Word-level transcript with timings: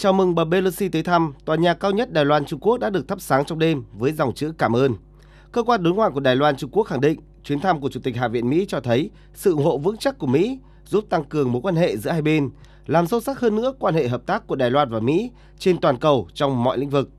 Chào 0.00 0.12
mừng 0.12 0.34
bà 0.34 0.44
Pelosi 0.44 0.88
tới 0.88 1.02
thăm, 1.02 1.32
tòa 1.44 1.56
nhà 1.56 1.74
cao 1.74 1.90
nhất 1.90 2.12
Đài 2.12 2.24
Loan 2.24 2.44
Trung 2.44 2.60
Quốc 2.60 2.78
đã 2.78 2.90
được 2.90 3.08
thắp 3.08 3.20
sáng 3.20 3.44
trong 3.44 3.58
đêm 3.58 3.84
với 3.92 4.12
dòng 4.12 4.34
chữ 4.34 4.52
cảm 4.58 4.76
ơn. 4.76 4.94
Cơ 5.52 5.62
quan 5.62 5.82
đối 5.82 5.94
ngoại 5.94 6.10
của 6.14 6.20
Đài 6.20 6.36
Loan 6.36 6.56
Trung 6.56 6.70
Quốc 6.70 6.84
khẳng 6.84 7.00
định 7.00 7.20
chuyến 7.44 7.60
thăm 7.60 7.80
của 7.80 7.88
Chủ 7.88 8.00
tịch 8.00 8.16
Hạ 8.16 8.28
viện 8.28 8.50
Mỹ 8.50 8.64
cho 8.68 8.80
thấy 8.80 9.10
sự 9.34 9.52
ủng 9.52 9.64
hộ 9.64 9.78
vững 9.78 9.96
chắc 9.96 10.18
của 10.18 10.26
Mỹ 10.26 10.58
giúp 10.84 11.04
tăng 11.10 11.24
cường 11.24 11.52
mối 11.52 11.62
quan 11.62 11.76
hệ 11.76 11.96
giữa 11.96 12.10
hai 12.10 12.22
bên, 12.22 12.50
làm 12.86 13.06
sâu 13.06 13.20
sắc 13.20 13.40
hơn 13.40 13.56
nữa 13.56 13.72
quan 13.78 13.94
hệ 13.94 14.08
hợp 14.08 14.26
tác 14.26 14.46
của 14.46 14.56
Đài 14.56 14.70
Loan 14.70 14.90
và 14.90 15.00
Mỹ 15.00 15.30
trên 15.58 15.78
toàn 15.78 15.96
cầu 15.96 16.28
trong 16.34 16.64
mọi 16.64 16.78
lĩnh 16.78 16.90
vực. 16.90 17.10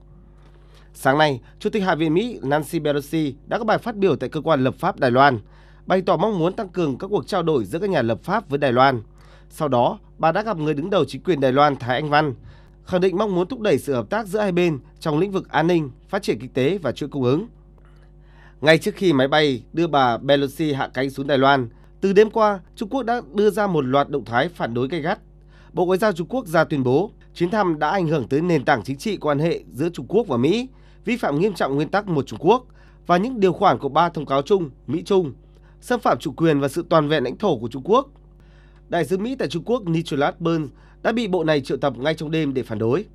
Sáng 0.93 1.17
nay, 1.17 1.41
Chủ 1.59 1.69
tịch 1.69 1.83
Hạ 1.83 1.95
viện 1.95 2.13
Mỹ 2.13 2.39
Nancy 2.43 2.79
Pelosi 2.79 3.35
đã 3.47 3.57
có 3.57 3.63
bài 3.63 3.77
phát 3.77 3.95
biểu 3.95 4.15
tại 4.15 4.29
cơ 4.29 4.41
quan 4.41 4.63
lập 4.63 4.75
pháp 4.79 4.99
Đài 4.99 5.11
Loan, 5.11 5.39
bày 5.85 6.01
tỏ 6.01 6.17
mong 6.17 6.39
muốn 6.39 6.53
tăng 6.53 6.69
cường 6.69 6.97
các 6.97 7.07
cuộc 7.07 7.27
trao 7.27 7.43
đổi 7.43 7.65
giữa 7.65 7.79
các 7.79 7.89
nhà 7.89 8.01
lập 8.01 8.19
pháp 8.23 8.49
với 8.49 8.59
Đài 8.59 8.71
Loan. 8.71 9.01
Sau 9.49 9.67
đó, 9.67 9.99
bà 10.17 10.31
đã 10.31 10.41
gặp 10.41 10.57
người 10.57 10.73
đứng 10.73 10.89
đầu 10.89 11.05
chính 11.05 11.23
quyền 11.23 11.39
Đài 11.39 11.51
Loan 11.51 11.75
Thái 11.75 11.95
Anh 11.95 12.09
Văn, 12.09 12.33
khẳng 12.89 13.01
định 13.01 13.17
mong 13.17 13.35
muốn 13.35 13.47
thúc 13.47 13.59
đẩy 13.61 13.77
sự 13.77 13.93
hợp 13.93 14.09
tác 14.09 14.27
giữa 14.27 14.39
hai 14.39 14.51
bên 14.51 14.79
trong 14.99 15.19
lĩnh 15.19 15.31
vực 15.31 15.49
an 15.49 15.67
ninh, 15.67 15.91
phát 16.07 16.23
triển 16.23 16.39
kinh 16.39 16.53
tế 16.53 16.77
và 16.77 16.91
chuỗi 16.91 17.09
cung 17.09 17.23
ứng. 17.23 17.47
Ngay 18.61 18.77
trước 18.77 18.95
khi 18.95 19.13
máy 19.13 19.27
bay 19.27 19.63
đưa 19.73 19.87
bà 19.87 20.17
Pelosi 20.17 20.73
hạ 20.73 20.89
cánh 20.93 21.09
xuống 21.09 21.27
Đài 21.27 21.37
Loan, 21.37 21.69
từ 22.01 22.13
đêm 22.13 22.29
qua, 22.29 22.59
Trung 22.75 22.89
Quốc 22.89 23.03
đã 23.03 23.21
đưa 23.33 23.49
ra 23.49 23.67
một 23.67 23.81
loạt 23.81 24.09
động 24.09 24.25
thái 24.25 24.49
phản 24.49 24.73
đối 24.73 24.87
gay 24.87 25.01
gắt. 25.01 25.19
Bộ 25.73 25.85
Ngoại 25.85 25.99
giao 25.99 26.11
Trung 26.11 26.27
Quốc 26.27 26.47
ra 26.47 26.63
tuyên 26.63 26.83
bố 26.83 27.11
chuyến 27.35 27.49
thăm 27.49 27.79
đã 27.79 27.89
ảnh 27.89 28.07
hưởng 28.07 28.27
tới 28.27 28.41
nền 28.41 28.65
tảng 28.65 28.83
chính 28.83 28.97
trị 28.97 29.17
quan 29.17 29.39
hệ 29.39 29.63
giữa 29.73 29.89
Trung 29.89 30.05
Quốc 30.09 30.27
và 30.27 30.37
Mỹ, 30.37 30.67
vi 31.05 31.17
phạm 31.17 31.39
nghiêm 31.39 31.53
trọng 31.53 31.75
nguyên 31.75 31.89
tắc 31.89 32.07
một 32.07 32.27
Trung 32.27 32.39
Quốc 32.41 32.65
và 33.07 33.17
những 33.17 33.39
điều 33.39 33.53
khoản 33.53 33.77
của 33.77 33.89
ba 33.89 34.09
thông 34.09 34.25
cáo 34.25 34.41
chung 34.41 34.69
Mỹ-Trung, 34.87 35.33
xâm 35.81 35.99
phạm 35.99 36.19
chủ 36.19 36.31
quyền 36.31 36.59
và 36.59 36.67
sự 36.67 36.85
toàn 36.89 37.09
vẹn 37.09 37.23
lãnh 37.23 37.37
thổ 37.37 37.57
của 37.57 37.67
Trung 37.67 37.83
Quốc. 37.85 38.07
Đại 38.89 39.05
sứ 39.05 39.17
Mỹ 39.17 39.35
tại 39.35 39.47
Trung 39.47 39.63
Quốc 39.63 39.83
Nicholas 39.87 40.35
Burns 40.39 40.69
đã 41.03 41.11
bị 41.11 41.27
bộ 41.27 41.43
này 41.43 41.61
triệu 41.61 41.77
tập 41.77 41.93
ngay 41.97 42.15
trong 42.15 42.31
đêm 42.31 42.53
để 42.53 42.63
phản 42.63 42.79
đối. 42.79 43.05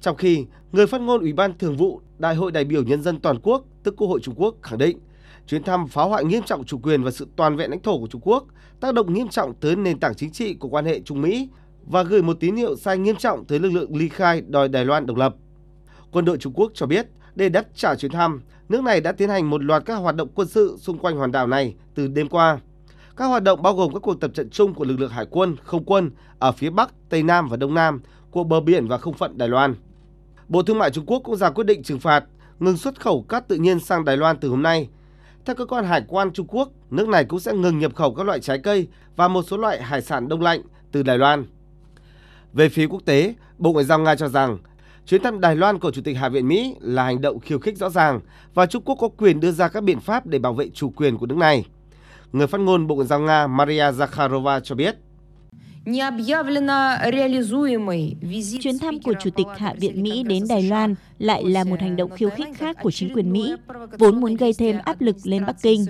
Trong 0.00 0.16
khi, 0.16 0.46
người 0.72 0.86
phát 0.86 1.00
ngôn 1.00 1.20
Ủy 1.20 1.32
ban 1.32 1.58
Thường 1.58 1.76
vụ 1.76 2.00
Đại 2.18 2.34
hội 2.34 2.52
đại 2.52 2.64
biểu 2.64 2.82
Nhân 2.82 3.02
dân 3.02 3.20
Toàn 3.20 3.38
quốc, 3.42 3.64
tức 3.82 3.94
Quốc 3.96 4.08
hội 4.08 4.20
Trung 4.22 4.34
Quốc, 4.34 4.56
khẳng 4.62 4.78
định 4.78 4.98
chuyến 5.46 5.62
thăm 5.62 5.88
phá 5.88 6.02
hoại 6.02 6.24
nghiêm 6.24 6.42
trọng 6.42 6.64
chủ 6.64 6.78
quyền 6.78 7.02
và 7.02 7.10
sự 7.10 7.26
toàn 7.36 7.56
vẹn 7.56 7.70
lãnh 7.70 7.80
thổ 7.80 7.98
của 7.98 8.06
Trung 8.06 8.20
Quốc, 8.24 8.46
tác 8.80 8.94
động 8.94 9.14
nghiêm 9.14 9.28
trọng 9.28 9.54
tới 9.54 9.76
nền 9.76 10.00
tảng 10.00 10.14
chính 10.14 10.30
trị 10.30 10.54
của 10.54 10.68
quan 10.68 10.84
hệ 10.84 11.00
Trung 11.00 11.22
Mỹ 11.22 11.48
và 11.86 12.02
gửi 12.02 12.22
một 12.22 12.36
tín 12.40 12.56
hiệu 12.56 12.76
sai 12.76 12.98
nghiêm 12.98 13.16
trọng 13.16 13.44
tới 13.44 13.58
lực 13.58 13.70
lượng 13.70 13.96
ly 13.96 14.08
khai 14.08 14.40
đòi 14.48 14.68
Đài 14.68 14.84
Loan 14.84 15.06
độc 15.06 15.16
lập. 15.16 15.34
Quân 16.10 16.24
đội 16.24 16.38
Trung 16.38 16.52
Quốc 16.52 16.72
cho 16.74 16.86
biết, 16.86 17.06
để 17.34 17.48
đáp 17.48 17.64
trả 17.74 17.94
chuyến 17.94 18.12
thăm, 18.12 18.42
nước 18.68 18.84
này 18.84 19.00
đã 19.00 19.12
tiến 19.12 19.28
hành 19.28 19.50
một 19.50 19.64
loạt 19.64 19.82
các 19.86 19.94
hoạt 19.94 20.16
động 20.16 20.28
quân 20.34 20.48
sự 20.48 20.76
xung 20.78 20.98
quanh 20.98 21.16
hòn 21.16 21.32
đảo 21.32 21.46
này 21.46 21.74
từ 21.94 22.08
đêm 22.08 22.28
qua. 22.28 22.60
Các 23.16 23.26
hoạt 23.26 23.42
động 23.42 23.62
bao 23.62 23.74
gồm 23.74 23.92
các 23.92 23.98
cuộc 24.02 24.20
tập 24.20 24.30
trận 24.34 24.50
chung 24.50 24.74
của 24.74 24.84
lực 24.84 25.00
lượng 25.00 25.10
hải 25.10 25.26
quân, 25.30 25.56
không 25.64 25.84
quân 25.84 26.10
ở 26.38 26.52
phía 26.52 26.70
Bắc, 26.70 26.90
Tây 27.08 27.22
Nam 27.22 27.48
và 27.48 27.56
Đông 27.56 27.74
Nam 27.74 28.00
của 28.30 28.44
bờ 28.44 28.60
biển 28.60 28.88
và 28.88 28.98
không 28.98 29.14
phận 29.14 29.38
Đài 29.38 29.48
Loan. 29.48 29.74
Bộ 30.48 30.62
Thương 30.62 30.78
mại 30.78 30.90
Trung 30.90 31.06
Quốc 31.06 31.20
cũng 31.24 31.36
ra 31.36 31.50
quyết 31.50 31.64
định 31.64 31.82
trừng 31.82 31.98
phạt 31.98 32.24
ngừng 32.60 32.76
xuất 32.76 33.00
khẩu 33.00 33.22
cát 33.22 33.48
tự 33.48 33.56
nhiên 33.56 33.80
sang 33.80 34.04
Đài 34.04 34.16
Loan 34.16 34.36
từ 34.36 34.48
hôm 34.48 34.62
nay. 34.62 34.88
Theo 35.44 35.56
cơ 35.56 35.66
quan 35.66 35.84
hải 35.84 36.02
quan 36.08 36.32
Trung 36.32 36.46
Quốc, 36.46 36.70
nước 36.90 37.08
này 37.08 37.24
cũng 37.24 37.40
sẽ 37.40 37.52
ngừng 37.52 37.78
nhập 37.78 37.94
khẩu 37.94 38.14
các 38.14 38.26
loại 38.26 38.40
trái 38.40 38.58
cây 38.58 38.88
và 39.16 39.28
một 39.28 39.42
số 39.42 39.56
loại 39.56 39.82
hải 39.82 40.02
sản 40.02 40.28
đông 40.28 40.40
lạnh 40.40 40.62
từ 40.92 41.02
Đài 41.02 41.18
Loan. 41.18 41.44
Về 42.52 42.68
phía 42.68 42.86
quốc 42.86 43.02
tế, 43.04 43.34
Bộ 43.58 43.72
Ngoại 43.72 43.84
giao 43.84 43.98
Nga 43.98 44.14
cho 44.14 44.28
rằng 44.28 44.58
chuyến 45.06 45.22
thăm 45.22 45.40
Đài 45.40 45.56
Loan 45.56 45.78
của 45.78 45.90
Chủ 45.90 46.02
tịch 46.04 46.16
Hạ 46.16 46.28
viện 46.28 46.48
Mỹ 46.48 46.76
là 46.80 47.04
hành 47.04 47.20
động 47.20 47.40
khiêu 47.40 47.58
khích 47.58 47.78
rõ 47.78 47.90
ràng 47.90 48.20
và 48.54 48.66
Trung 48.66 48.82
Quốc 48.82 48.96
có 49.00 49.08
quyền 49.08 49.40
đưa 49.40 49.52
ra 49.52 49.68
các 49.68 49.82
biện 49.82 50.00
pháp 50.00 50.26
để 50.26 50.38
bảo 50.38 50.54
vệ 50.54 50.68
chủ 50.74 50.90
quyền 50.90 51.18
của 51.18 51.26
nước 51.26 51.38
này. 51.38 51.64
Người 52.32 52.46
phát 52.46 52.60
ngôn 52.60 52.86
Bộ 52.86 52.94
Ngoại 52.94 53.06
giao 53.06 53.20
Nga 53.20 53.46
Maria 53.46 53.82
Zakharova 53.82 54.60
cho 54.60 54.74
biết. 54.74 54.96
Chuyến 58.60 58.78
thăm 58.78 58.98
của 59.04 59.14
Chủ 59.20 59.30
tịch 59.30 59.46
Hạ 59.56 59.74
viện 59.80 60.02
Mỹ 60.02 60.22
đến 60.22 60.44
Đài 60.48 60.62
Loan 60.62 60.94
lại 61.18 61.44
là 61.44 61.64
một 61.64 61.80
hành 61.80 61.96
động 61.96 62.10
khiêu 62.10 62.30
khích 62.30 62.48
khác 62.54 62.76
của 62.82 62.90
chính 62.90 63.14
quyền 63.14 63.32
Mỹ, 63.32 63.52
vốn 63.98 64.20
muốn 64.20 64.36
gây 64.36 64.52
thêm 64.52 64.76
áp 64.84 65.00
lực 65.00 65.16
lên 65.24 65.46
Bắc 65.46 65.56
Kinh. 65.62 65.86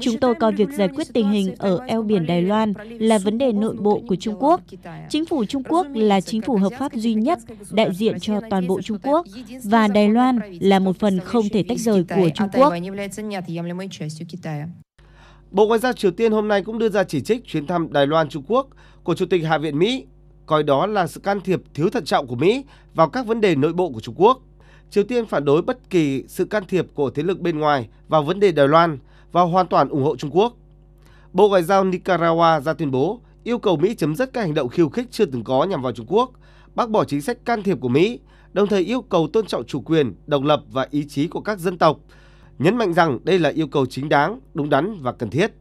Chúng 0.00 0.18
tôi 0.20 0.34
coi 0.34 0.52
việc 0.52 0.68
giải 0.78 0.88
quyết 0.88 1.06
tình 1.12 1.30
hình 1.30 1.54
ở 1.58 1.80
eo 1.86 2.02
biển 2.02 2.26
Đài 2.26 2.42
Loan 2.42 2.72
là 2.88 3.18
vấn 3.18 3.38
đề 3.38 3.52
nội 3.52 3.76
bộ 3.80 4.02
của 4.08 4.16
Trung 4.16 4.36
Quốc. 4.40 4.60
Chính 5.08 5.26
phủ 5.26 5.44
Trung 5.44 5.62
Quốc 5.68 5.86
là 5.94 6.20
chính 6.20 6.40
phủ 6.42 6.56
hợp 6.56 6.72
pháp 6.78 6.92
duy 6.94 7.14
nhất 7.14 7.38
đại 7.70 7.94
diện 7.94 8.20
cho 8.20 8.40
toàn 8.50 8.66
bộ 8.66 8.82
Trung 8.82 8.98
Quốc 9.02 9.26
và 9.64 9.88
Đài 9.88 10.08
Loan 10.08 10.38
là 10.60 10.78
một 10.78 10.98
phần 10.98 11.20
không 11.20 11.48
thể 11.52 11.64
tách 11.68 11.78
rời 11.78 12.04
của 12.04 12.28
Trung 12.34 12.48
Quốc. 12.52 12.72
Bộ 15.50 15.66
Ngoại 15.66 15.80
giao 15.80 15.92
Triều 15.92 16.10
Tiên 16.10 16.32
hôm 16.32 16.48
nay 16.48 16.62
cũng 16.62 16.78
đưa 16.78 16.88
ra 16.88 17.04
chỉ 17.04 17.20
trích 17.20 17.44
chuyến 17.44 17.66
thăm 17.66 17.92
Đài 17.92 18.06
Loan 18.06 18.28
Trung 18.28 18.42
Quốc 18.48 18.68
của 19.04 19.14
Chủ 19.14 19.26
tịch 19.26 19.44
Hạ 19.44 19.58
viện 19.58 19.78
Mỹ, 19.78 20.06
coi 20.46 20.62
đó 20.62 20.86
là 20.86 21.06
sự 21.06 21.20
can 21.20 21.40
thiệp 21.40 21.62
thiếu 21.74 21.90
thận 21.90 22.04
trọng 22.04 22.26
của 22.26 22.34
Mỹ 22.36 22.64
vào 22.94 23.08
các 23.08 23.26
vấn 23.26 23.40
đề 23.40 23.54
nội 23.54 23.72
bộ 23.72 23.90
của 23.90 24.00
Trung 24.00 24.14
Quốc. 24.18 24.40
Triều 24.90 25.04
Tiên 25.04 25.26
phản 25.26 25.44
đối 25.44 25.62
bất 25.62 25.90
kỳ 25.90 26.24
sự 26.28 26.44
can 26.44 26.64
thiệp 26.68 26.86
của 26.94 27.10
thế 27.10 27.22
lực 27.22 27.40
bên 27.40 27.58
ngoài 27.58 27.88
vào 28.08 28.22
vấn 28.22 28.40
đề 28.40 28.52
Đài 28.52 28.68
Loan 28.68 28.98
và 29.32 29.42
hoàn 29.42 29.66
toàn 29.66 29.88
ủng 29.88 30.02
hộ 30.02 30.16
Trung 30.16 30.30
Quốc. 30.30 30.56
Bộ 31.32 31.48
Ngoại 31.48 31.62
giao 31.62 31.84
Nicaragua 31.84 32.60
ra 32.60 32.72
tuyên 32.72 32.90
bố 32.90 33.20
yêu 33.44 33.58
cầu 33.58 33.76
Mỹ 33.76 33.94
chấm 33.94 34.16
dứt 34.16 34.32
các 34.32 34.40
hành 34.40 34.54
động 34.54 34.68
khiêu 34.68 34.88
khích 34.88 35.06
chưa 35.10 35.24
từng 35.24 35.44
có 35.44 35.64
nhằm 35.64 35.82
vào 35.82 35.92
Trung 35.92 36.06
Quốc, 36.08 36.30
bác 36.74 36.90
bỏ 36.90 37.04
chính 37.04 37.20
sách 37.20 37.44
can 37.44 37.62
thiệp 37.62 37.78
của 37.80 37.88
Mỹ, 37.88 38.20
đồng 38.52 38.68
thời 38.68 38.82
yêu 38.82 39.02
cầu 39.02 39.28
tôn 39.32 39.46
trọng 39.46 39.66
chủ 39.66 39.80
quyền, 39.80 40.14
độc 40.26 40.42
lập 40.42 40.62
và 40.72 40.86
ý 40.90 41.04
chí 41.08 41.28
của 41.28 41.40
các 41.40 41.58
dân 41.58 41.78
tộc, 41.78 41.98
nhấn 42.58 42.76
mạnh 42.76 42.92
rằng 42.92 43.18
đây 43.24 43.38
là 43.38 43.48
yêu 43.48 43.66
cầu 43.66 43.86
chính 43.86 44.08
đáng, 44.08 44.40
đúng 44.54 44.70
đắn 44.70 44.98
và 45.02 45.12
cần 45.12 45.30
thiết. 45.30 45.52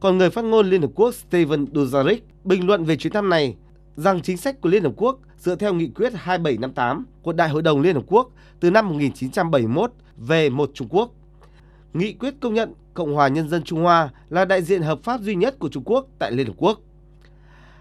Còn 0.00 0.18
người 0.18 0.30
phát 0.30 0.44
ngôn 0.44 0.70
Liên 0.70 0.82
Hợp 0.82 0.90
Quốc 0.94 1.14
Steven 1.14 1.64
Dujarric 1.64 2.18
bình 2.44 2.66
luận 2.66 2.84
về 2.84 2.96
chuyến 2.96 3.12
thăm 3.12 3.28
này 3.28 3.56
rằng 3.96 4.22
chính 4.22 4.36
sách 4.36 4.60
của 4.60 4.68
Liên 4.68 4.84
Hợp 4.84 4.92
Quốc 4.96 5.18
dựa 5.38 5.56
theo 5.56 5.74
nghị 5.74 5.88
quyết 5.88 6.12
2758 6.14 7.06
của 7.22 7.32
Đại 7.32 7.48
hội 7.48 7.62
đồng 7.62 7.80
Liên 7.80 7.94
Hợp 7.94 8.04
Quốc 8.06 8.30
từ 8.60 8.70
năm 8.70 8.88
1971 8.88 9.92
về 10.16 10.50
một 10.50 10.70
Trung 10.74 10.88
Quốc. 10.90 11.10
Nghị 11.92 12.12
quyết 12.12 12.34
công 12.40 12.54
nhận 12.54 12.72
Cộng 12.94 13.14
hòa 13.14 13.28
Nhân 13.28 13.48
dân 13.48 13.62
Trung 13.62 13.82
Hoa 13.82 14.10
là 14.30 14.44
đại 14.44 14.62
diện 14.62 14.82
hợp 14.82 14.98
pháp 15.02 15.20
duy 15.20 15.34
nhất 15.34 15.58
của 15.58 15.68
Trung 15.68 15.84
Quốc 15.86 16.06
tại 16.18 16.32
Liên 16.32 16.46
Hợp 16.46 16.54
Quốc. 16.56 16.80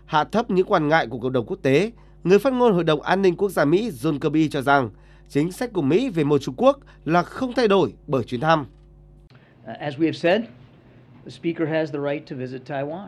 Hạ 0.05 0.23
thấp 0.23 0.51
những 0.51 0.67
quan 0.67 0.87
ngại 0.87 1.07
của 1.07 1.19
cộng 1.19 1.33
đồng 1.33 1.45
quốc 1.45 1.59
tế, 1.61 1.91
người 2.23 2.39
phát 2.39 2.53
ngôn 2.53 2.73
Hội 2.73 2.83
đồng 2.83 3.01
An 3.01 3.21
ninh 3.21 3.35
Quốc 3.35 3.49
gia 3.49 3.65
Mỹ 3.65 3.89
John 3.89 4.19
Kirby 4.19 4.49
cho 4.49 4.61
rằng 4.61 4.89
chính 5.29 5.51
sách 5.51 5.73
của 5.73 5.81
Mỹ 5.81 6.09
về 6.09 6.23
một 6.23 6.37
Trung 6.37 6.55
Quốc 6.57 6.79
là 7.05 7.23
không 7.23 7.53
thay 7.55 7.67
đổi 7.67 7.93
bởi 8.07 8.23
chuyến 8.23 8.41
thăm. 8.41 8.65
As 9.79 9.95
we 9.95 10.05
have 10.05 10.11
said, 10.11 10.41
the 11.25 11.29
Speaker 11.29 11.69
has 11.69 11.91
the 11.93 11.99
right 12.11 12.29
to 12.29 12.35
visit 12.35 12.61
Taiwan. 12.71 13.07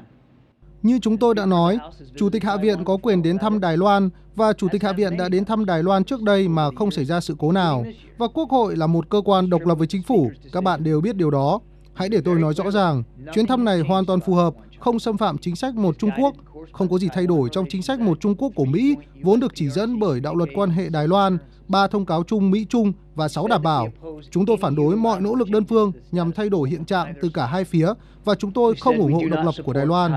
Như 0.83 0.99
chúng 1.01 1.17
tôi 1.17 1.35
đã 1.35 1.45
nói, 1.45 1.77
Chủ 2.15 2.29
tịch 2.29 2.43
Hạ 2.43 2.57
viện 2.57 2.85
có 2.85 2.97
quyền 2.97 3.21
đến 3.23 3.37
thăm 3.37 3.59
Đài 3.59 3.77
Loan 3.77 4.09
và 4.35 4.53
Chủ 4.53 4.67
tịch 4.71 4.83
Hạ 4.83 4.93
viện 4.93 5.17
đã 5.17 5.29
đến 5.29 5.45
thăm 5.45 5.65
Đài 5.65 5.83
Loan 5.83 6.03
trước 6.03 6.21
đây 6.21 6.47
mà 6.47 6.69
không 6.75 6.91
xảy 6.91 7.05
ra 7.05 7.19
sự 7.19 7.35
cố 7.39 7.51
nào. 7.51 7.85
Và 8.17 8.27
Quốc 8.27 8.49
hội 8.49 8.75
là 8.75 8.87
một 8.87 9.09
cơ 9.09 9.21
quan 9.25 9.49
độc 9.49 9.61
lập 9.65 9.75
với 9.75 9.87
chính 9.87 10.03
phủ, 10.03 10.31
các 10.51 10.63
bạn 10.63 10.83
đều 10.83 11.01
biết 11.01 11.15
điều 11.15 11.31
đó. 11.31 11.59
Hãy 11.93 12.09
để 12.09 12.21
tôi 12.25 12.39
nói 12.39 12.53
rõ 12.53 12.71
ràng, 12.71 13.03
chuyến 13.33 13.47
thăm 13.47 13.65
này 13.65 13.79
hoàn 13.79 14.05
toàn 14.05 14.19
phù 14.19 14.33
hợp, 14.33 14.53
không 14.79 14.99
xâm 14.99 15.17
phạm 15.17 15.37
chính 15.37 15.55
sách 15.55 15.75
một 15.75 15.99
Trung 15.99 16.09
Quốc, 16.21 16.35
không 16.71 16.89
có 16.89 16.97
gì 16.97 17.07
thay 17.13 17.27
đổi 17.27 17.49
trong 17.51 17.65
chính 17.69 17.81
sách 17.81 17.99
một 17.99 18.19
Trung 18.21 18.35
Quốc 18.35 18.51
của 18.55 18.65
Mỹ, 18.65 18.95
vốn 19.21 19.39
được 19.39 19.51
chỉ 19.55 19.69
dẫn 19.69 19.99
bởi 19.99 20.19
đạo 20.19 20.35
luật 20.35 20.49
quan 20.55 20.69
hệ 20.69 20.89
Đài 20.89 21.07
Loan, 21.07 21.37
ba 21.67 21.87
thông 21.87 22.05
cáo 22.05 22.23
chung 22.23 22.51
Mỹ-Trung 22.51 22.93
và 23.15 23.27
sáu 23.27 23.47
đảm 23.47 23.61
bảo. 23.63 23.87
Chúng 24.31 24.45
tôi 24.45 24.57
phản 24.57 24.75
đối 24.75 24.95
mọi 24.95 25.21
nỗ 25.21 25.35
lực 25.35 25.49
đơn 25.49 25.65
phương 25.65 25.91
nhằm 26.11 26.31
thay 26.31 26.49
đổi 26.49 26.69
hiện 26.69 26.85
trạng 26.85 27.13
từ 27.21 27.29
cả 27.33 27.45
hai 27.45 27.63
phía 27.63 27.87
và 28.25 28.35
chúng 28.35 28.51
tôi 28.51 28.75
không 28.79 28.97
ủng 28.97 29.13
hộ 29.13 29.21
độc 29.31 29.45
lập 29.45 29.53
của 29.63 29.73
Đài 29.73 29.85
Loan. 29.85 30.11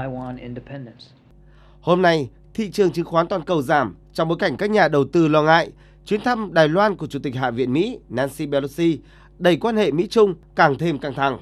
Hôm 1.81 2.03
nay, 2.03 2.28
thị 2.55 2.71
trường 2.71 2.93
chứng 2.93 3.05
khoán 3.05 3.28
toàn 3.28 3.44
cầu 3.44 3.62
giảm 3.62 3.94
trong 4.12 4.28
bối 4.28 4.39
cảnh 4.41 4.56
các 4.56 4.71
nhà 4.71 4.89
đầu 4.89 5.05
tư 5.05 5.28
lo 5.28 5.43
ngại 5.43 5.71
chuyến 6.06 6.21
thăm 6.21 6.55
Đài 6.55 6.69
Loan 6.69 6.97
của 6.97 7.06
Chủ 7.06 7.19
tịch 7.19 7.34
Hạ 7.34 7.50
viện 7.50 7.72
Mỹ 7.72 7.99
Nancy 8.09 8.47
Pelosi 8.47 8.99
đẩy 9.39 9.56
quan 9.56 9.77
hệ 9.77 9.91
Mỹ-Trung 9.91 10.34
càng 10.56 10.78
thêm 10.78 10.99
căng 10.99 11.15
thẳng. 11.15 11.39